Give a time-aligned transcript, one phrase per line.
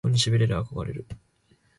[0.03, 1.05] そこに痺れる憧れる